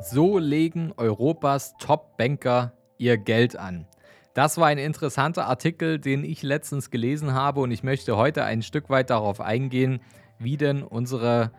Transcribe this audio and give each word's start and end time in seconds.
So 0.00 0.38
legen 0.38 0.92
Europas 0.96 1.74
Top-Banker 1.78 2.72
ihr 2.98 3.16
Geld 3.16 3.56
an. 3.56 3.86
Das 4.34 4.58
war 4.58 4.66
ein 4.66 4.78
interessanter 4.78 5.46
Artikel, 5.46 5.98
den 5.98 6.22
ich 6.22 6.42
letztens 6.42 6.90
gelesen 6.90 7.32
habe 7.32 7.60
und 7.60 7.70
ich 7.70 7.82
möchte 7.82 8.16
heute 8.16 8.44
ein 8.44 8.62
Stück 8.62 8.90
weit 8.90 9.08
darauf 9.08 9.40
eingehen, 9.40 10.00
wie 10.38 10.58
denn 10.58 10.82
unsere, 10.82 11.50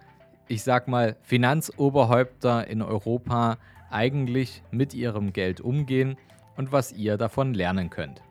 ich 0.47 0.63
sag 0.63 0.87
mal, 0.87 1.17
Finanzoberhäupter 1.23 2.67
in 2.67 2.83
Europa 2.83 3.57
eigentlich 3.89 4.61
mit 4.69 4.93
ihrem 4.93 5.33
Geld 5.33 5.59
umgehen 5.59 6.15
und 6.55 6.71
was 6.71 6.91
ihr 6.91 7.17
davon 7.17 7.55
lernen 7.55 7.89
könnt. 7.89 8.21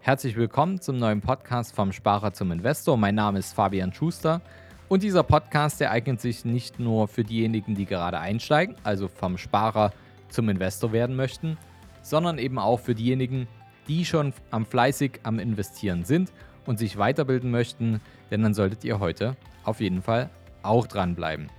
Herzlich 0.00 0.36
willkommen 0.36 0.80
zum 0.80 0.98
neuen 0.98 1.20
Podcast 1.20 1.74
vom 1.74 1.90
Sparer 1.90 2.32
zum 2.32 2.52
Investor. 2.52 2.96
Mein 2.96 3.16
Name 3.16 3.40
ist 3.40 3.52
Fabian 3.52 3.92
Schuster. 3.92 4.40
Und 4.88 5.02
dieser 5.02 5.24
Podcast, 5.24 5.80
der 5.80 5.90
eignet 5.90 6.20
sich 6.20 6.44
nicht 6.44 6.78
nur 6.78 7.08
für 7.08 7.24
diejenigen, 7.24 7.74
die 7.74 7.86
gerade 7.86 8.20
einsteigen, 8.20 8.76
also 8.84 9.08
vom 9.08 9.36
Sparer 9.36 9.92
zum 10.28 10.48
Investor 10.48 10.92
werden 10.92 11.16
möchten, 11.16 11.58
sondern 12.02 12.38
eben 12.38 12.58
auch 12.58 12.78
für 12.78 12.94
diejenigen, 12.94 13.48
die 13.88 14.04
schon 14.04 14.32
am 14.50 14.64
fleißig 14.64 15.20
am 15.24 15.40
Investieren 15.40 16.04
sind 16.04 16.32
und 16.66 16.78
sich 16.78 16.98
weiterbilden 16.98 17.50
möchten, 17.50 18.00
denn 18.30 18.42
dann 18.42 18.54
solltet 18.54 18.84
ihr 18.84 19.00
heute 19.00 19.36
auf 19.64 19.80
jeden 19.80 20.02
Fall 20.02 20.30
auch 20.62 20.86
dranbleiben. 20.86 21.50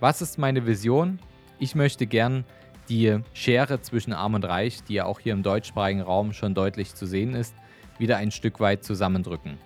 Was 0.00 0.22
ist 0.22 0.38
meine 0.38 0.66
Vision? 0.66 1.18
Ich 1.58 1.74
möchte 1.74 2.06
gern 2.06 2.44
die 2.88 3.18
Schere 3.34 3.82
zwischen 3.82 4.12
Arm 4.14 4.34
und 4.34 4.44
Reich, 4.44 4.82
die 4.84 4.94
ja 4.94 5.04
auch 5.04 5.20
hier 5.20 5.34
im 5.34 5.42
deutschsprachigen 5.42 6.00
Raum 6.00 6.32
schon 6.32 6.54
deutlich 6.54 6.94
zu 6.94 7.06
sehen 7.06 7.34
ist, 7.34 7.54
wieder 7.98 8.16
ein 8.16 8.30
Stück 8.30 8.60
weit 8.60 8.84
zusammendrücken. 8.84 9.58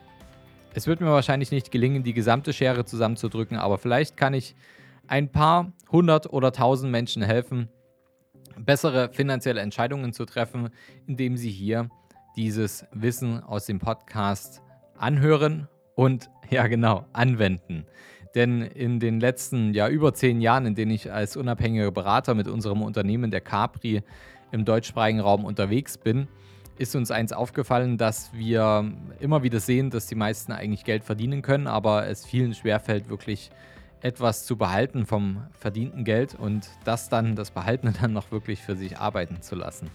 Es 0.73 0.87
wird 0.87 1.01
mir 1.01 1.11
wahrscheinlich 1.11 1.51
nicht 1.51 1.73
gelingen, 1.73 2.05
die 2.05 2.15
gesamte 2.15 2.53
Schere 2.53 2.85
zusammenzudrücken, 2.85 3.57
aber 3.57 3.77
vielleicht 3.77 4.17
kann 4.17 4.35
ich 4.35 4.55
ein 5.09 5.33
paar 5.33 5.73
hundert 5.91 6.33
oder 6.33 6.53
tausend 6.53 6.93
Menschen 6.93 7.23
helfen, 7.23 7.69
bessere 8.57 9.11
finanzielle 9.13 9.61
Entscheidungen 9.61 10.13
zu 10.13 10.25
treffen, 10.27 10.69
indem 11.09 11.37
sie 11.37 11.51
hier 11.51 11.89
dieses 12.37 12.85
Wissen 12.93 13.43
aus 13.43 13.67
dem 13.67 13.81
Podcast 13.81 14.63
anhören 14.97 15.67
und 15.97 16.31
ja 16.51 16.69
genau 16.69 17.05
anwenden. 17.13 17.87
Denn 18.37 18.63
in 18.63 19.01
den 19.01 19.19
letzten 19.19 19.75
ja 19.75 19.89
über 19.89 20.15
zehn 20.15 20.41
Jahren, 20.41 20.67
in 20.67 20.77
denen 20.77 20.93
ich 20.93 21.13
als 21.13 21.37
unabhängiger 21.37 21.91
Berater 21.91 22.35
mit 22.35 22.47
unserem 22.47 22.83
Unternehmen 22.83 23.33
der 23.33 23.41
Capri 23.41 24.05
im 24.53 24.65
deutschsprachigen 24.65 25.19
Raum 25.19 25.45
unterwegs 25.45 25.99
bin, 25.99 26.29
ist 26.81 26.97
uns 26.97 27.11
eins 27.11 27.35
aufgefallen, 27.35 27.99
dass 27.99 28.33
wir 28.33 28.91
immer 29.21 29.43
wieder 29.43 29.61
sehen, 29.61 29.91
dass 29.91 30.07
die 30.07 30.15
meisten 30.15 30.51
eigentlich 30.51 30.85
Geld 30.85 31.05
verdienen 31.05 31.43
können, 31.43 31.67
aber 31.67 32.07
es 32.07 32.25
vielen 32.25 32.55
schwerfällt, 32.55 33.11
wirklich 33.11 33.51
etwas 34.01 34.47
zu 34.47 34.57
behalten 34.57 35.05
vom 35.05 35.43
verdienten 35.53 36.05
Geld 36.05 36.35
und 36.35 36.71
das 36.85 37.11
dann, 37.11 37.37
das 37.37 37.51
Behaltene 37.51 37.93
dann 38.01 38.15
noch 38.15 38.33
wirklich 38.33 38.63
für 38.63 38.77
sich 38.77 38.97
arbeiten 38.97 39.43
zu 39.43 39.57
lassen. 39.57 39.91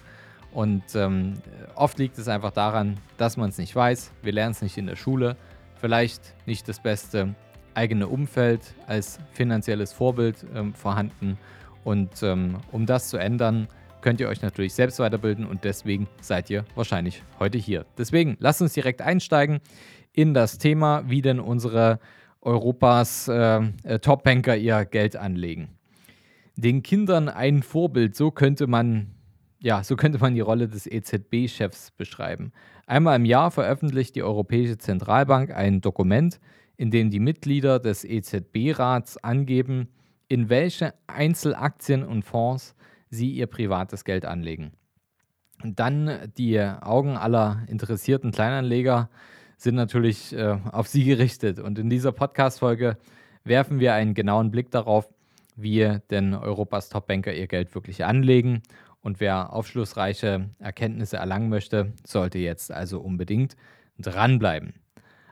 Und 0.53 0.83
ähm, 0.93 1.33
oft 1.73 1.97
liegt 1.97 2.19
es 2.19 2.27
einfach 2.27 2.51
daran, 2.51 2.99
dass 3.17 3.35
man 3.35 3.49
es 3.49 3.57
nicht 3.57 3.75
weiß. 3.75 4.11
Wir 4.21 4.33
lernen 4.33 4.51
es 4.51 4.61
nicht 4.61 4.77
in 4.77 4.85
der 4.85 4.95
Schule. 4.95 5.37
Vielleicht 5.81 6.35
nicht 6.45 6.69
das 6.69 6.79
beste 6.79 7.33
eigene 7.73 8.07
Umfeld 8.07 8.61
als 8.85 9.19
finanzielles 9.33 9.91
Vorbild 9.91 10.45
ähm, 10.53 10.75
vorhanden. 10.75 11.39
Und 11.83 12.21
ähm, 12.21 12.57
um 12.71 12.85
das 12.85 13.09
zu 13.09 13.17
ändern, 13.17 13.67
könnt 14.05 14.19
ihr 14.19 14.29
euch 14.29 14.43
natürlich 14.43 14.75
selbst 14.75 14.99
weiterbilden 14.99 15.47
und 15.47 15.63
deswegen 15.63 16.07
seid 16.21 16.51
ihr 16.51 16.63
wahrscheinlich 16.75 17.23
heute 17.39 17.57
hier. 17.57 17.87
Deswegen 17.97 18.37
lasst 18.39 18.61
uns 18.61 18.73
direkt 18.73 19.01
einsteigen 19.01 19.61
in 20.13 20.35
das 20.35 20.59
Thema, 20.59 21.09
wie 21.09 21.23
denn 21.23 21.39
unsere 21.39 21.99
Europas 22.39 23.27
äh, 23.27 23.61
äh, 23.81 23.97
Top-Banker 23.97 24.57
ihr 24.57 24.85
Geld 24.85 25.15
anlegen. 25.15 25.69
Den 26.55 26.83
Kindern 26.83 27.29
ein 27.29 27.63
Vorbild, 27.63 28.15
so 28.15 28.29
könnte 28.29 28.67
man 28.67 29.07
ja, 29.59 29.83
so 29.83 29.95
könnte 29.95 30.19
man 30.19 30.35
die 30.35 30.41
Rolle 30.41 30.67
des 30.67 30.85
EZB-Chefs 30.85 31.89
beschreiben. 31.89 32.51
Einmal 32.85 33.15
im 33.15 33.25
Jahr 33.25 33.49
veröffentlicht 33.49 34.15
die 34.15 34.21
Europäische 34.21 34.77
Zentralbank 34.77 35.49
ein 35.49 35.81
Dokument, 35.81 36.39
in 36.77 36.91
dem 36.91 37.09
die 37.09 37.19
Mitglieder 37.19 37.79
des 37.79 38.03
EZB-Rats 38.03 39.17
angeben, 39.17 39.87
in 40.27 40.49
welche 40.49 40.93
Einzelaktien 41.07 42.03
und 42.03 42.21
Fonds 42.21 42.75
sie 43.15 43.31
ihr 43.31 43.47
privates 43.47 44.05
Geld 44.05 44.25
anlegen. 44.25 44.73
Dann 45.63 46.31
die 46.37 46.59
Augen 46.59 47.17
aller 47.17 47.63
interessierten 47.67 48.31
Kleinanleger 48.31 49.09
sind 49.57 49.75
natürlich 49.75 50.35
äh, 50.35 50.57
auf 50.71 50.87
sie 50.87 51.05
gerichtet. 51.05 51.59
Und 51.59 51.79
in 51.79 51.89
dieser 51.89 52.11
Podcast-Folge 52.11 52.97
werfen 53.43 53.79
wir 53.79 53.93
einen 53.93 54.13
genauen 54.13 54.51
Blick 54.51 54.69
darauf, 54.69 55.09
wie 55.55 55.99
denn 56.09 56.33
Europas 56.33 56.89
Topbanker 56.89 57.33
ihr 57.33 57.47
Geld 57.47 57.73
wirklich 57.73 58.03
anlegen. 58.03 58.61
Und 59.01 59.19
wer 59.19 59.53
aufschlussreiche 59.53 60.49
Erkenntnisse 60.59 61.17
erlangen 61.17 61.49
möchte, 61.49 61.93
sollte 62.05 62.39
jetzt 62.39 62.71
also 62.71 62.99
unbedingt 62.99 63.55
dranbleiben. 63.99 64.73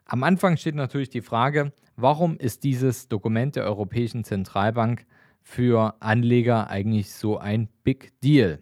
Am 0.06 0.24
Anfang 0.24 0.58
steht 0.58 0.76
natürlich 0.76 1.10
die 1.10 1.22
Frage, 1.22 1.74
warum 1.96 2.38
ist 2.38 2.64
dieses 2.64 3.08
Dokument 3.08 3.56
der 3.56 3.66
Europäischen 3.66 4.24
Zentralbank 4.24 5.06
für 5.44 5.96
Anleger 6.02 6.70
eigentlich 6.70 7.12
so 7.12 7.38
ein 7.38 7.70
Big 7.84 8.20
Deal. 8.22 8.60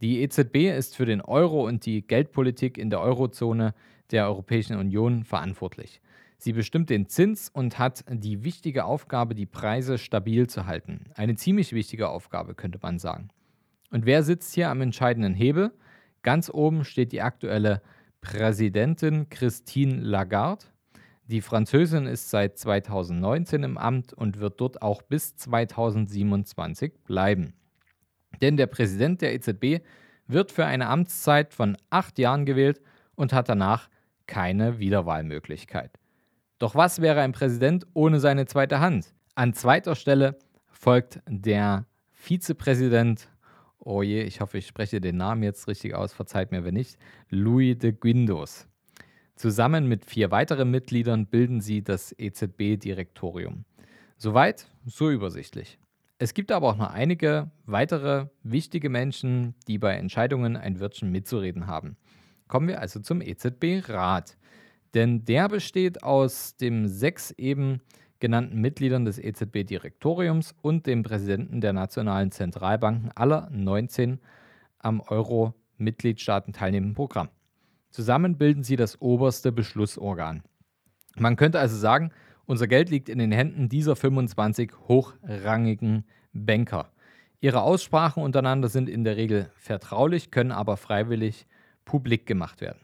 Die 0.00 0.22
EZB 0.22 0.76
ist 0.76 0.96
für 0.96 1.04
den 1.04 1.20
Euro 1.20 1.66
und 1.66 1.84
die 1.84 2.06
Geldpolitik 2.06 2.78
in 2.78 2.90
der 2.90 3.00
Eurozone 3.00 3.74
der 4.10 4.26
Europäischen 4.26 4.76
Union 4.76 5.24
verantwortlich. 5.24 6.00
Sie 6.38 6.52
bestimmt 6.52 6.90
den 6.90 7.08
Zins 7.08 7.48
und 7.48 7.78
hat 7.78 8.04
die 8.08 8.44
wichtige 8.44 8.84
Aufgabe, 8.84 9.34
die 9.34 9.46
Preise 9.46 9.98
stabil 9.98 10.46
zu 10.46 10.66
halten. 10.66 11.06
Eine 11.14 11.34
ziemlich 11.34 11.72
wichtige 11.72 12.08
Aufgabe, 12.08 12.54
könnte 12.54 12.78
man 12.82 12.98
sagen. 12.98 13.28
Und 13.90 14.04
wer 14.04 14.22
sitzt 14.22 14.54
hier 14.54 14.68
am 14.68 14.82
entscheidenden 14.82 15.34
Hebel? 15.34 15.72
Ganz 16.22 16.50
oben 16.50 16.84
steht 16.84 17.12
die 17.12 17.22
aktuelle 17.22 17.80
Präsidentin 18.20 19.28
Christine 19.30 20.00
Lagarde. 20.00 20.66
Die 21.28 21.40
Französin 21.40 22.06
ist 22.06 22.30
seit 22.30 22.56
2019 22.56 23.64
im 23.64 23.78
Amt 23.78 24.12
und 24.12 24.38
wird 24.38 24.60
dort 24.60 24.80
auch 24.80 25.02
bis 25.02 25.34
2027 25.34 26.92
bleiben. 27.04 27.54
Denn 28.40 28.56
der 28.56 28.68
Präsident 28.68 29.22
der 29.22 29.34
EZB 29.34 29.84
wird 30.28 30.52
für 30.52 30.66
eine 30.66 30.86
Amtszeit 30.86 31.52
von 31.52 31.76
acht 31.90 32.20
Jahren 32.20 32.46
gewählt 32.46 32.80
und 33.16 33.32
hat 33.32 33.48
danach 33.48 33.88
keine 34.28 34.78
Wiederwahlmöglichkeit. 34.78 35.90
Doch 36.58 36.76
was 36.76 37.00
wäre 37.00 37.20
ein 37.20 37.32
Präsident 37.32 37.86
ohne 37.92 38.20
seine 38.20 38.46
zweite 38.46 38.78
Hand? 38.78 39.12
An 39.34 39.52
zweiter 39.52 39.96
Stelle 39.96 40.38
folgt 40.70 41.20
der 41.28 41.86
Vizepräsident, 42.12 43.28
oh 43.78 44.02
je, 44.02 44.22
ich 44.22 44.40
hoffe, 44.40 44.58
ich 44.58 44.66
spreche 44.66 45.00
den 45.00 45.16
Namen 45.16 45.42
jetzt 45.42 45.66
richtig 45.66 45.94
aus, 45.94 46.12
verzeiht 46.12 46.52
mir, 46.52 46.64
wenn 46.64 46.74
nicht, 46.74 46.98
Louis 47.30 47.76
de 47.78 47.92
Guindos. 47.92 48.68
Zusammen 49.36 49.86
mit 49.86 50.06
vier 50.06 50.30
weiteren 50.30 50.70
Mitgliedern 50.70 51.26
bilden 51.26 51.60
sie 51.60 51.82
das 51.82 52.14
EZB-Direktorium. 52.18 53.66
Soweit, 54.16 54.66
so 54.86 55.10
übersichtlich. 55.10 55.78
Es 56.18 56.32
gibt 56.32 56.50
aber 56.50 56.70
auch 56.70 56.76
noch 56.78 56.90
einige 56.90 57.50
weitere 57.66 58.28
wichtige 58.42 58.88
Menschen, 58.88 59.54
die 59.68 59.76
bei 59.76 59.94
Entscheidungen 59.94 60.56
ein 60.56 60.80
Wörtchen 60.80 61.12
mitzureden 61.12 61.66
haben. 61.66 61.98
Kommen 62.48 62.68
wir 62.68 62.80
also 62.80 62.98
zum 63.00 63.20
EZB-Rat. 63.20 64.38
Denn 64.94 65.26
der 65.26 65.50
besteht 65.50 66.02
aus 66.02 66.56
den 66.56 66.88
sechs 66.88 67.30
eben 67.32 67.82
genannten 68.20 68.58
Mitgliedern 68.62 69.04
des 69.04 69.18
EZB-Direktoriums 69.18 70.54
und 70.62 70.86
dem 70.86 71.02
Präsidenten 71.02 71.60
der 71.60 71.74
nationalen 71.74 72.30
Zentralbanken 72.30 73.10
aller 73.14 73.50
19 73.50 74.18
am 74.78 75.02
Euro-Mitgliedstaaten 75.02 76.54
teilnehmenden 76.54 76.94
Programm. 76.94 77.28
Zusammen 77.96 78.36
bilden 78.36 78.62
sie 78.62 78.76
das 78.76 79.00
oberste 79.00 79.52
Beschlussorgan. 79.52 80.42
Man 81.16 81.36
könnte 81.36 81.58
also 81.58 81.78
sagen, 81.78 82.10
unser 82.44 82.66
Geld 82.66 82.90
liegt 82.90 83.08
in 83.08 83.18
den 83.18 83.32
Händen 83.32 83.70
dieser 83.70 83.96
25 83.96 84.70
hochrangigen 84.86 86.04
Banker. 86.34 86.90
Ihre 87.40 87.62
Aussprachen 87.62 88.22
untereinander 88.22 88.68
sind 88.68 88.90
in 88.90 89.02
der 89.02 89.16
Regel 89.16 89.50
vertraulich, 89.56 90.30
können 90.30 90.52
aber 90.52 90.76
freiwillig 90.76 91.46
publik 91.86 92.26
gemacht 92.26 92.60
werden. 92.60 92.80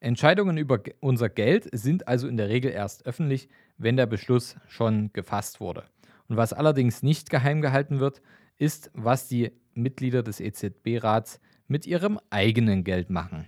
Entscheidungen 0.00 0.56
über 0.56 0.80
unser 0.98 1.28
Geld 1.28 1.68
sind 1.70 2.08
also 2.08 2.26
in 2.26 2.36
der 2.36 2.48
Regel 2.48 2.72
erst 2.72 3.06
öffentlich, 3.06 3.48
wenn 3.78 3.96
der 3.96 4.06
Beschluss 4.06 4.56
schon 4.66 5.12
gefasst 5.12 5.60
wurde. 5.60 5.84
Und 6.26 6.36
was 6.36 6.52
allerdings 6.52 7.04
nicht 7.04 7.30
geheim 7.30 7.62
gehalten 7.62 8.00
wird, 8.00 8.20
ist, 8.58 8.90
was 8.92 9.28
die 9.28 9.52
Mitglieder 9.74 10.24
des 10.24 10.40
EZB-Rats 10.40 11.38
mit 11.68 11.86
ihrem 11.86 12.18
eigenen 12.30 12.82
Geld 12.82 13.08
machen. 13.08 13.46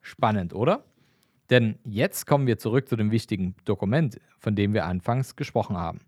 Spannend, 0.00 0.54
oder? 0.54 0.84
Denn 1.50 1.78
jetzt 1.84 2.26
kommen 2.26 2.46
wir 2.46 2.58
zurück 2.58 2.88
zu 2.88 2.96
dem 2.96 3.10
wichtigen 3.10 3.56
Dokument, 3.64 4.20
von 4.38 4.54
dem 4.54 4.72
wir 4.72 4.86
anfangs 4.86 5.36
gesprochen 5.36 5.76
haben. 5.76 6.00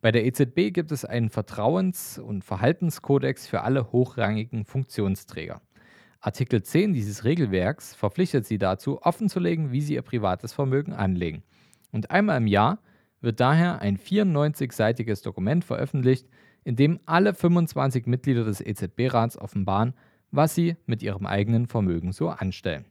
Bei 0.00 0.10
der 0.10 0.24
EZB 0.24 0.72
gibt 0.72 0.92
es 0.92 1.04
einen 1.04 1.30
Vertrauens- 1.30 2.18
und 2.18 2.44
Verhaltenskodex 2.44 3.46
für 3.46 3.62
alle 3.62 3.92
hochrangigen 3.92 4.64
Funktionsträger. 4.64 5.60
Artikel 6.20 6.62
10 6.62 6.92
dieses 6.92 7.24
Regelwerks 7.24 7.94
verpflichtet 7.94 8.46
sie 8.46 8.58
dazu, 8.58 9.02
offenzulegen, 9.02 9.70
wie 9.72 9.80
sie 9.80 9.94
ihr 9.94 10.02
privates 10.02 10.52
Vermögen 10.52 10.92
anlegen. 10.92 11.42
Und 11.92 12.10
einmal 12.10 12.38
im 12.38 12.46
Jahr 12.46 12.78
wird 13.20 13.40
daher 13.40 13.80
ein 13.80 13.98
94-seitiges 13.98 15.22
Dokument 15.22 15.64
veröffentlicht, 15.64 16.26
in 16.64 16.76
dem 16.76 17.00
alle 17.06 17.32
25 17.32 18.06
Mitglieder 18.06 18.44
des 18.44 18.60
EZB-Rats 18.60 19.38
offenbaren, 19.38 19.94
was 20.30 20.54
sie 20.54 20.76
mit 20.86 21.02
ihrem 21.02 21.26
eigenen 21.26 21.66
Vermögen 21.66 22.12
so 22.12 22.28
anstellen. 22.28 22.86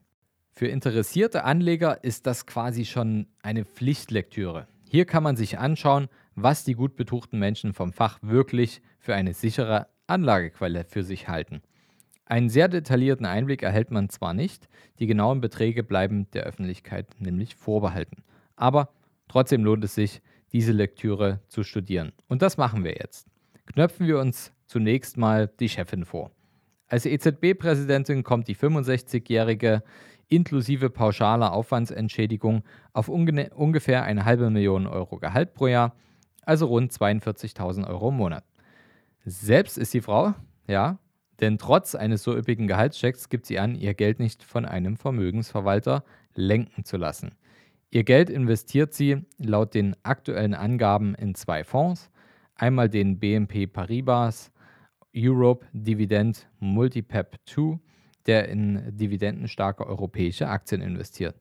Für 0.58 0.68
interessierte 0.68 1.44
Anleger 1.44 2.02
ist 2.02 2.26
das 2.26 2.46
quasi 2.46 2.86
schon 2.86 3.26
eine 3.42 3.66
Pflichtlektüre. 3.66 4.66
Hier 4.88 5.04
kann 5.04 5.22
man 5.22 5.36
sich 5.36 5.58
anschauen, 5.58 6.08
was 6.34 6.64
die 6.64 6.72
gut 6.72 6.96
betuchten 6.96 7.38
Menschen 7.38 7.74
vom 7.74 7.92
Fach 7.92 8.18
wirklich 8.22 8.80
für 8.98 9.14
eine 9.14 9.34
sichere 9.34 9.86
Anlagequelle 10.06 10.86
für 10.86 11.02
sich 11.02 11.28
halten. 11.28 11.60
Einen 12.24 12.48
sehr 12.48 12.68
detaillierten 12.68 13.26
Einblick 13.26 13.62
erhält 13.62 13.90
man 13.90 14.08
zwar 14.08 14.32
nicht, 14.32 14.66
die 14.98 15.06
genauen 15.06 15.42
Beträge 15.42 15.82
bleiben 15.82 16.26
der 16.30 16.44
Öffentlichkeit 16.44 17.06
nämlich 17.18 17.54
vorbehalten. 17.54 18.24
Aber 18.56 18.88
trotzdem 19.28 19.62
lohnt 19.62 19.84
es 19.84 19.94
sich, 19.94 20.22
diese 20.52 20.72
Lektüre 20.72 21.40
zu 21.48 21.64
studieren. 21.64 22.12
Und 22.28 22.40
das 22.40 22.56
machen 22.56 22.82
wir 22.82 22.94
jetzt. 22.94 23.28
Knöpfen 23.66 24.06
wir 24.06 24.18
uns 24.18 24.52
zunächst 24.64 25.18
mal 25.18 25.48
die 25.60 25.68
Chefin 25.68 26.06
vor. 26.06 26.30
Als 26.88 27.04
EZB-Präsidentin 27.04 28.22
kommt 28.22 28.46
die 28.46 28.56
65-jährige 28.56 29.82
inklusive 30.28 30.90
pauschaler 30.90 31.52
Aufwandsentschädigung 31.52 32.62
auf 32.92 33.08
ungefähr 33.08 34.02
eine 34.04 34.24
halbe 34.24 34.50
Million 34.50 34.86
Euro 34.86 35.18
Gehalt 35.18 35.54
pro 35.54 35.66
Jahr, 35.66 35.94
also 36.42 36.66
rund 36.66 36.92
42.000 36.92 37.86
Euro 37.88 38.08
im 38.08 38.16
Monat. 38.16 38.44
Selbst 39.24 39.78
ist 39.78 39.94
die 39.94 40.00
Frau, 40.00 40.34
ja, 40.68 40.98
denn 41.40 41.58
trotz 41.58 41.94
eines 41.94 42.22
so 42.22 42.36
üppigen 42.36 42.66
Gehaltschecks 42.66 43.28
gibt 43.28 43.46
sie 43.46 43.58
an, 43.58 43.74
ihr 43.74 43.94
Geld 43.94 44.18
nicht 44.18 44.42
von 44.42 44.64
einem 44.64 44.96
Vermögensverwalter 44.96 46.04
lenken 46.34 46.84
zu 46.84 46.96
lassen. 46.96 47.34
Ihr 47.90 48.04
Geld 48.04 48.30
investiert 48.30 48.94
sie 48.94 49.22
laut 49.38 49.74
den 49.74 49.96
aktuellen 50.02 50.54
Angaben 50.54 51.14
in 51.14 51.34
zwei 51.34 51.64
Fonds, 51.64 52.10
einmal 52.54 52.88
den 52.88 53.18
BNP 53.18 53.66
Paribas 53.66 54.52
Europe 55.14 55.64
Dividend 55.72 56.48
Multipep 56.58 57.36
2 57.46 57.78
der 58.26 58.48
in 58.48 58.96
dividendenstarke 58.96 59.86
europäische 59.86 60.48
Aktien 60.48 60.82
investiert. 60.82 61.36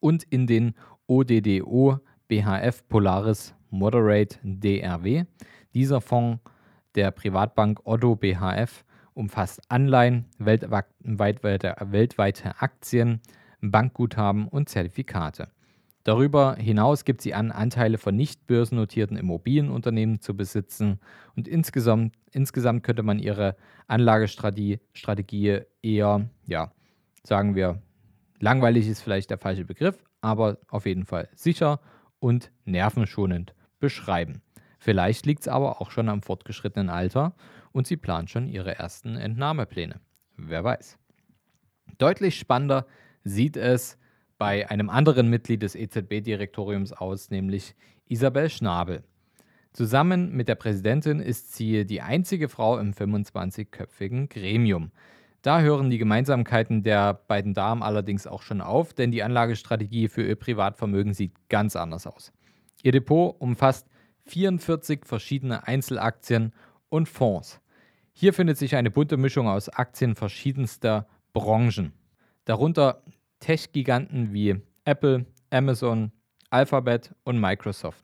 Und 0.00 0.24
in 0.24 0.46
den 0.46 0.74
ODDO 1.06 2.00
BHF 2.28 2.88
Polaris 2.88 3.54
Moderate 3.70 4.38
DRW. 4.42 5.24
Dieser 5.74 6.00
Fonds 6.00 6.40
der 6.94 7.10
Privatbank 7.10 7.80
Otto 7.84 8.14
BHF 8.14 8.84
umfasst 9.14 9.60
Anleihen, 9.68 10.26
weltweite, 10.38 11.74
weltweite 11.80 12.60
Aktien, 12.60 13.20
Bankguthaben 13.60 14.48
und 14.48 14.68
Zertifikate. 14.68 15.48
Darüber 16.04 16.56
hinaus 16.56 17.06
gibt 17.06 17.22
sie 17.22 17.32
an, 17.32 17.50
Anteile 17.50 17.96
von 17.96 18.14
nicht 18.14 18.46
börsennotierten 18.46 19.16
Immobilienunternehmen 19.16 20.20
zu 20.20 20.36
besitzen 20.36 21.00
und 21.34 21.48
insgesamt, 21.48 22.14
insgesamt 22.30 22.82
könnte 22.82 23.02
man 23.02 23.18
ihre 23.18 23.56
Anlagestrategie 23.86 24.80
Strategie 24.92 25.62
eher, 25.82 26.28
ja, 26.46 26.72
sagen 27.22 27.54
wir, 27.54 27.80
langweilig 28.38 28.86
ist 28.86 29.00
vielleicht 29.00 29.30
der 29.30 29.38
falsche 29.38 29.64
Begriff, 29.64 29.96
aber 30.20 30.58
auf 30.68 30.84
jeden 30.84 31.06
Fall 31.06 31.30
sicher 31.34 31.80
und 32.18 32.52
nervenschonend 32.66 33.54
beschreiben. 33.80 34.42
Vielleicht 34.78 35.24
liegt 35.24 35.40
es 35.40 35.48
aber 35.48 35.80
auch 35.80 35.90
schon 35.90 36.10
am 36.10 36.20
fortgeschrittenen 36.20 36.90
Alter 36.90 37.34
und 37.72 37.86
sie 37.86 37.96
plant 37.96 38.28
schon 38.28 38.46
ihre 38.46 38.78
ersten 38.78 39.16
Entnahmepläne. 39.16 40.00
Wer 40.36 40.64
weiß. 40.64 40.98
Deutlich 41.96 42.38
spannender 42.38 42.86
sieht 43.22 43.56
es 43.56 43.96
bei 44.38 44.68
einem 44.70 44.90
anderen 44.90 45.28
Mitglied 45.28 45.62
des 45.62 45.74
EZB-Direktoriums 45.74 46.92
aus, 46.92 47.30
nämlich 47.30 47.74
Isabel 48.08 48.50
Schnabel. 48.50 49.04
Zusammen 49.72 50.32
mit 50.32 50.48
der 50.48 50.54
Präsidentin 50.54 51.18
ist 51.18 51.54
sie 51.54 51.84
die 51.84 52.00
einzige 52.00 52.48
Frau 52.48 52.78
im 52.78 52.92
25-köpfigen 52.92 54.28
Gremium. 54.28 54.92
Da 55.42 55.60
hören 55.60 55.90
die 55.90 55.98
Gemeinsamkeiten 55.98 56.82
der 56.84 57.14
beiden 57.14 57.54
Damen 57.54 57.82
allerdings 57.82 58.26
auch 58.26 58.42
schon 58.42 58.60
auf, 58.60 58.94
denn 58.94 59.10
die 59.10 59.22
Anlagestrategie 59.22 60.08
für 60.08 60.22
ihr 60.22 60.36
Privatvermögen 60.36 61.12
sieht 61.12 61.32
ganz 61.48 61.76
anders 61.76 62.06
aus. 62.06 62.32
Ihr 62.82 62.92
Depot 62.92 63.34
umfasst 63.40 63.88
44 64.26 65.04
verschiedene 65.04 65.66
Einzelaktien 65.66 66.52
und 66.88 67.08
Fonds. 67.08 67.60
Hier 68.12 68.32
findet 68.32 68.56
sich 68.58 68.76
eine 68.76 68.90
bunte 68.90 69.16
Mischung 69.16 69.48
aus 69.48 69.68
Aktien 69.68 70.14
verschiedenster 70.14 71.08
Branchen. 71.32 71.92
Darunter 72.44 73.02
Tech-Giganten 73.44 74.32
wie 74.32 74.56
Apple, 74.86 75.26
Amazon, 75.50 76.12
Alphabet 76.48 77.14
und 77.24 77.38
Microsoft. 77.38 78.02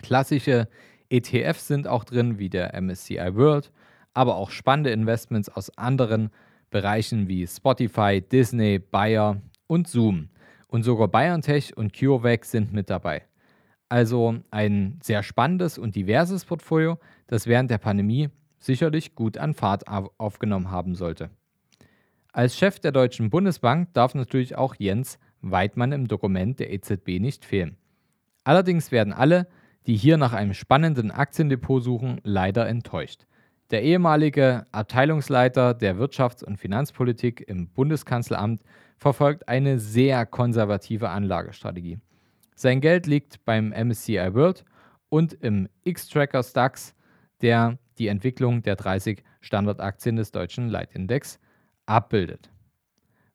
Klassische 0.00 0.68
ETFs 1.10 1.66
sind 1.66 1.86
auch 1.86 2.02
drin, 2.04 2.38
wie 2.38 2.48
der 2.48 2.72
MSCI 2.80 3.34
World, 3.34 3.70
aber 4.14 4.36
auch 4.36 4.50
spannende 4.50 4.90
Investments 4.90 5.50
aus 5.50 5.68
anderen 5.76 6.30
Bereichen 6.70 7.28
wie 7.28 7.46
Spotify, 7.46 8.22
Disney, 8.22 8.78
Bayer 8.78 9.42
und 9.66 9.86
Zoom. 9.86 10.30
Und 10.66 10.82
sogar 10.82 11.08
BioNTech 11.08 11.76
und 11.76 11.92
CureVac 11.92 12.46
sind 12.46 12.72
mit 12.72 12.88
dabei. 12.88 13.24
Also 13.90 14.38
ein 14.50 14.98
sehr 15.02 15.22
spannendes 15.22 15.76
und 15.76 15.94
diverses 15.94 16.46
Portfolio, 16.46 16.98
das 17.26 17.46
während 17.46 17.70
der 17.70 17.78
Pandemie 17.78 18.30
sicherlich 18.58 19.14
gut 19.14 19.36
an 19.36 19.52
Fahrt 19.52 19.84
aufgenommen 19.88 20.70
haben 20.70 20.94
sollte. 20.94 21.28
Als 22.32 22.56
Chef 22.56 22.78
der 22.78 22.92
Deutschen 22.92 23.30
Bundesbank 23.30 23.92
darf 23.94 24.14
natürlich 24.14 24.56
auch 24.56 24.74
Jens 24.76 25.18
Weidmann 25.40 25.92
im 25.92 26.08
Dokument 26.08 26.58
der 26.60 26.72
EZB 26.72 27.20
nicht 27.20 27.44
fehlen. 27.44 27.76
Allerdings 28.44 28.92
werden 28.92 29.12
alle, 29.12 29.46
die 29.86 29.96
hier 29.96 30.18
nach 30.18 30.34
einem 30.34 30.52
spannenden 30.52 31.10
Aktiendepot 31.10 31.82
suchen, 31.82 32.20
leider 32.24 32.68
enttäuscht. 32.68 33.26
Der 33.70 33.82
ehemalige 33.82 34.66
Abteilungsleiter 34.72 35.74
der 35.74 35.96
Wirtschafts- 35.96 36.44
und 36.44 36.58
Finanzpolitik 36.58 37.44
im 37.46 37.68
Bundeskanzleramt 37.68 38.62
verfolgt 38.98 39.48
eine 39.48 39.78
sehr 39.78 40.26
konservative 40.26 41.08
Anlagestrategie. 41.10 41.98
Sein 42.54 42.80
Geld 42.80 43.06
liegt 43.06 43.44
beim 43.44 43.70
MSCI 43.72 44.34
World 44.34 44.64
und 45.08 45.32
im 45.32 45.68
X-Tracker 45.84 46.44
DAX, 46.52 46.94
der 47.40 47.78
die 47.98 48.08
Entwicklung 48.08 48.62
der 48.62 48.76
30 48.76 49.22
Standardaktien 49.40 50.16
des 50.16 50.32
deutschen 50.32 50.68
Leitindex 50.68 51.38
abbildet. 51.88 52.50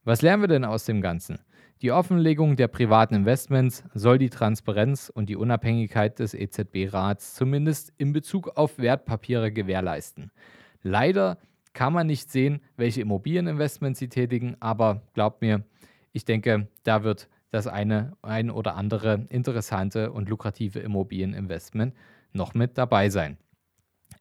Was 0.04 0.22
lernen 0.22 0.44
wir 0.44 0.48
denn 0.48 0.66
aus 0.66 0.86
dem 0.86 1.02
Ganzen? 1.02 1.40
Die 1.82 1.92
Offenlegung 1.92 2.56
der 2.56 2.68
privaten 2.68 3.16
Investments 3.16 3.84
soll 3.94 4.18
die 4.18 4.30
Transparenz 4.30 5.10
und 5.10 5.28
die 5.28 5.36
Unabhängigkeit 5.36 6.20
des 6.20 6.34
EZB-Rats 6.34 7.36
zumindest 7.36 7.92
in 7.98 8.14
Bezug 8.14 8.56
auf 8.56 8.78
Wertpapiere 8.78 9.52
gewährleisten. 9.52 10.32
Leider 10.82 11.38
kann 11.74 11.94
man 11.94 12.08
nicht 12.08 12.32
sehen, 12.32 12.62
welche 12.78 13.02
Immobilieninvestments 13.02 14.00
sie 14.00 14.08
tätigen, 14.08 14.56
aber 14.60 15.02
glaubt 15.14 15.42
mir, 15.42 15.64
ich 16.12 16.24
denke, 16.24 16.68
da 16.84 17.04
wird 17.04 17.28
das 17.50 17.68
eine 17.68 18.16
ein 18.22 18.50
oder 18.50 18.76
andere 18.76 19.26
interessante 19.30 20.12
und 20.12 20.30
lukrative 20.30 20.80
Immobilieninvestment 20.80 21.94
noch 22.32 22.54
mit 22.54 22.78
dabei 22.78 23.10
sein. 23.10 23.38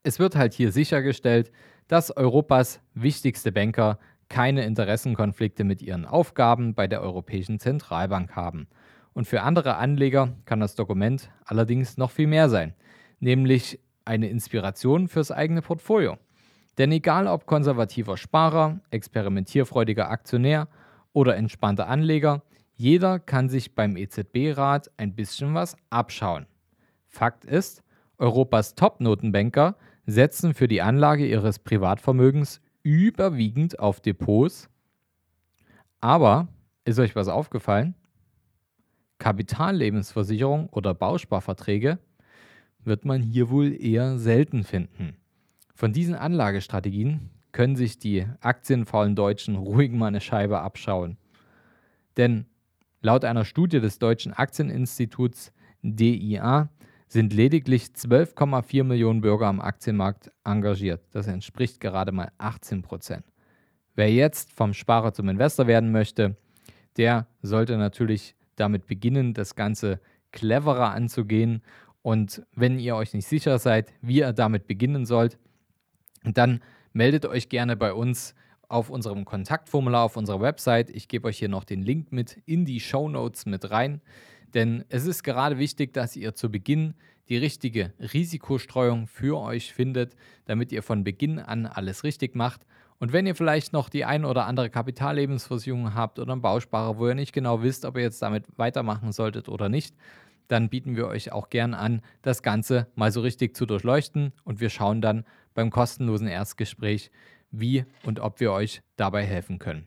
Es 0.02 0.18
wird 0.18 0.36
halt 0.36 0.54
hier 0.54 0.72
sichergestellt, 0.72 1.52
dass 1.86 2.16
Europas 2.16 2.80
wichtigste 2.94 3.52
Banker 3.52 3.98
keine 4.32 4.64
Interessenkonflikte 4.64 5.62
mit 5.62 5.82
ihren 5.82 6.06
Aufgaben 6.06 6.74
bei 6.74 6.86
der 6.86 7.02
Europäischen 7.02 7.60
Zentralbank 7.60 8.34
haben. 8.34 8.66
Und 9.12 9.26
für 9.26 9.42
andere 9.42 9.76
Anleger 9.76 10.32
kann 10.46 10.58
das 10.58 10.74
Dokument 10.74 11.30
allerdings 11.44 11.98
noch 11.98 12.10
viel 12.10 12.26
mehr 12.26 12.48
sein, 12.48 12.74
nämlich 13.20 13.78
eine 14.06 14.30
Inspiration 14.30 15.08
fürs 15.08 15.30
eigene 15.30 15.60
Portfolio. 15.60 16.16
Denn 16.78 16.90
egal 16.92 17.26
ob 17.26 17.44
konservativer 17.44 18.16
Sparer, 18.16 18.80
experimentierfreudiger 18.90 20.10
Aktionär 20.10 20.66
oder 21.12 21.36
entspannter 21.36 21.86
Anleger, 21.88 22.42
jeder 22.74 23.18
kann 23.18 23.50
sich 23.50 23.74
beim 23.74 23.98
EZB-Rat 23.98 24.90
ein 24.96 25.14
bisschen 25.14 25.52
was 25.52 25.76
abschauen. 25.90 26.46
Fakt 27.06 27.44
ist, 27.44 27.82
Europas 28.16 28.76
Top-Notenbanker 28.76 29.76
setzen 30.06 30.54
für 30.54 30.68
die 30.68 30.80
Anlage 30.80 31.26
ihres 31.26 31.58
Privatvermögens 31.58 32.62
überwiegend 32.82 33.78
auf 33.78 34.00
Depots. 34.00 34.68
Aber 36.00 36.48
ist 36.84 36.98
euch 36.98 37.14
was 37.14 37.28
aufgefallen? 37.28 37.94
Kapitallebensversicherung 39.18 40.68
oder 40.70 40.94
Bausparverträge 40.94 41.98
wird 42.84 43.04
man 43.04 43.22
hier 43.22 43.50
wohl 43.50 43.72
eher 43.72 44.18
selten 44.18 44.64
finden. 44.64 45.16
Von 45.74 45.92
diesen 45.92 46.14
Anlagestrategien 46.14 47.30
können 47.52 47.76
sich 47.76 47.98
die 47.98 48.26
aktienfaulen 48.40 49.14
Deutschen 49.14 49.56
ruhig 49.56 49.92
mal 49.92 50.06
eine 50.06 50.20
Scheibe 50.20 50.60
abschauen. 50.60 51.18
Denn 52.16 52.46
laut 53.00 53.24
einer 53.24 53.44
Studie 53.44 53.80
des 53.80 53.98
Deutschen 53.98 54.32
Aktieninstituts 54.32 55.52
DIA 55.82 56.68
sind 57.12 57.34
lediglich 57.34 57.88
12,4 57.88 58.84
Millionen 58.84 59.20
Bürger 59.20 59.46
am 59.46 59.60
Aktienmarkt 59.60 60.32
engagiert. 60.44 61.02
Das 61.10 61.26
entspricht 61.26 61.78
gerade 61.78 62.10
mal 62.10 62.32
18 62.38 62.80
Prozent. 62.80 63.26
Wer 63.94 64.10
jetzt 64.10 64.50
vom 64.50 64.72
Sparer 64.72 65.12
zum 65.12 65.28
Investor 65.28 65.66
werden 65.66 65.92
möchte, 65.92 66.36
der 66.96 67.26
sollte 67.42 67.76
natürlich 67.76 68.34
damit 68.56 68.86
beginnen, 68.86 69.34
das 69.34 69.54
Ganze 69.56 70.00
cleverer 70.32 70.92
anzugehen 70.92 71.62
Und 72.00 72.42
wenn 72.54 72.78
ihr 72.78 72.96
euch 72.96 73.12
nicht 73.12 73.28
sicher 73.28 73.58
seid, 73.58 73.92
wie 74.00 74.20
ihr 74.20 74.32
damit 74.32 74.66
beginnen 74.66 75.04
sollt, 75.04 75.38
dann 76.24 76.60
meldet 76.94 77.26
euch 77.26 77.50
gerne 77.50 77.76
bei 77.76 77.92
uns 77.92 78.34
auf 78.68 78.88
unserem 78.88 79.26
Kontaktformular 79.26 80.04
auf 80.04 80.16
unserer 80.16 80.40
Website. 80.40 80.88
Ich 80.88 81.08
gebe 81.08 81.28
euch 81.28 81.38
hier 81.38 81.50
noch 81.50 81.64
den 81.64 81.82
Link 81.82 82.10
mit 82.10 82.38
in 82.46 82.64
die 82.64 82.80
Show 82.80 83.06
Notes 83.10 83.44
mit 83.44 83.70
rein. 83.70 84.00
Denn 84.54 84.84
es 84.88 85.06
ist 85.06 85.22
gerade 85.22 85.58
wichtig, 85.58 85.92
dass 85.92 86.16
ihr 86.16 86.34
zu 86.34 86.50
Beginn 86.50 86.94
die 87.28 87.36
richtige 87.36 87.92
Risikostreuung 87.98 89.06
für 89.06 89.38
euch 89.40 89.72
findet, 89.72 90.16
damit 90.44 90.72
ihr 90.72 90.82
von 90.82 91.04
Beginn 91.04 91.38
an 91.38 91.66
alles 91.66 92.04
richtig 92.04 92.34
macht. 92.34 92.66
Und 92.98 93.12
wenn 93.12 93.26
ihr 93.26 93.34
vielleicht 93.34 93.72
noch 93.72 93.88
die 93.88 94.04
ein 94.04 94.24
oder 94.24 94.46
andere 94.46 94.70
Kapitallebensversicherung 94.70 95.94
habt 95.94 96.18
oder 96.18 96.32
einen 96.32 96.42
Bausparer, 96.42 96.98
wo 96.98 97.08
ihr 97.08 97.14
nicht 97.14 97.32
genau 97.32 97.62
wisst, 97.62 97.84
ob 97.84 97.96
ihr 97.96 98.02
jetzt 98.02 98.22
damit 98.22 98.46
weitermachen 98.56 99.12
solltet 99.12 99.48
oder 99.48 99.68
nicht, 99.68 99.96
dann 100.48 100.68
bieten 100.68 100.96
wir 100.96 101.06
euch 101.06 101.32
auch 101.32 101.48
gern 101.48 101.74
an, 101.74 102.02
das 102.20 102.42
Ganze 102.42 102.86
mal 102.94 103.10
so 103.10 103.20
richtig 103.22 103.56
zu 103.56 103.66
durchleuchten 103.66 104.32
und 104.44 104.60
wir 104.60 104.70
schauen 104.70 105.00
dann 105.00 105.24
beim 105.54 105.70
kostenlosen 105.70 106.28
Erstgespräch, 106.28 107.10
wie 107.50 107.84
und 108.04 108.20
ob 108.20 108.40
wir 108.40 108.52
euch 108.52 108.82
dabei 108.96 109.24
helfen 109.24 109.58
können. 109.58 109.86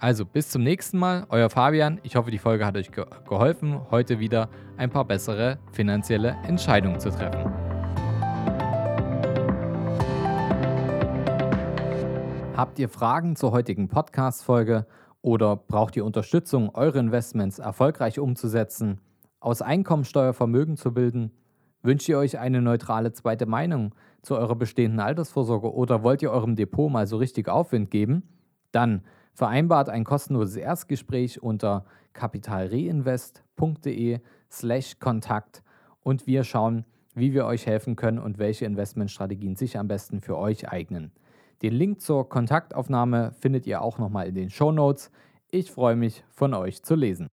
Also 0.00 0.24
bis 0.24 0.48
zum 0.48 0.62
nächsten 0.62 0.96
Mal, 0.96 1.26
euer 1.28 1.50
Fabian. 1.50 1.98
Ich 2.04 2.14
hoffe, 2.14 2.30
die 2.30 2.38
Folge 2.38 2.64
hat 2.64 2.76
euch 2.76 2.92
ge 2.92 3.04
geholfen, 3.28 3.80
heute 3.90 4.20
wieder 4.20 4.48
ein 4.76 4.90
paar 4.90 5.04
bessere 5.04 5.58
finanzielle 5.72 6.36
Entscheidungen 6.46 7.00
zu 7.00 7.10
treffen. 7.10 7.52
Habt 12.56 12.78
ihr 12.78 12.88
Fragen 12.88 13.34
zur 13.34 13.50
heutigen 13.50 13.88
Podcast-Folge 13.88 14.86
oder 15.20 15.56
braucht 15.56 15.96
ihr 15.96 16.04
Unterstützung, 16.04 16.72
eure 16.76 17.00
Investments 17.00 17.58
erfolgreich 17.58 18.20
umzusetzen, 18.20 19.00
aus 19.40 19.62
Einkommensteuer 19.62 20.32
Vermögen 20.32 20.76
zu 20.76 20.94
bilden? 20.94 21.32
Wünscht 21.82 22.08
ihr 22.08 22.18
euch 22.18 22.38
eine 22.38 22.62
neutrale 22.62 23.12
zweite 23.12 23.46
Meinung 23.46 23.96
zu 24.22 24.36
eurer 24.36 24.54
bestehenden 24.54 25.00
Altersvorsorge 25.00 25.74
oder 25.74 26.04
wollt 26.04 26.22
ihr 26.22 26.30
eurem 26.30 26.54
Depot 26.54 26.88
mal 26.88 27.08
so 27.08 27.16
richtig 27.16 27.48
Aufwind 27.48 27.90
geben? 27.90 28.22
Dann 28.70 29.02
Vereinbart 29.38 29.88
ein 29.88 30.02
kostenloses 30.02 30.56
Erstgespräch 30.56 31.40
unter 31.40 31.84
kapitalreinvest.de 32.12 34.18
slash 34.50 34.98
Kontakt 34.98 35.62
und 36.02 36.26
wir 36.26 36.42
schauen, 36.42 36.84
wie 37.14 37.32
wir 37.32 37.46
euch 37.46 37.64
helfen 37.64 37.94
können 37.94 38.18
und 38.18 38.38
welche 38.38 38.64
Investmentstrategien 38.64 39.54
sich 39.54 39.78
am 39.78 39.86
besten 39.86 40.20
für 40.20 40.36
euch 40.36 40.68
eignen. 40.68 41.12
Den 41.62 41.74
Link 41.74 42.00
zur 42.00 42.28
Kontaktaufnahme 42.28 43.30
findet 43.38 43.64
ihr 43.68 43.80
auch 43.80 43.98
nochmal 43.98 44.26
in 44.26 44.34
den 44.34 44.50
Show 44.50 44.72
Notes. 44.72 45.12
Ich 45.52 45.70
freue 45.70 45.94
mich, 45.94 46.24
von 46.30 46.52
euch 46.52 46.82
zu 46.82 46.96
lesen. 46.96 47.28